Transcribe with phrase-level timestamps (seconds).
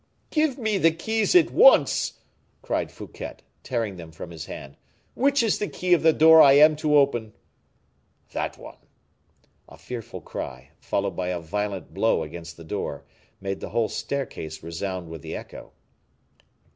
[0.31, 2.21] "Give me the keys at once!"
[2.63, 4.75] cried Fouquet, tearing them from his hand.
[5.13, 7.33] "Which is the key of the door I am to open?"
[8.31, 8.77] "That one."
[9.69, 13.05] A fearful cry, followed by a violent blow against the door,
[13.39, 15.71] made the whole staircase resound with the echo.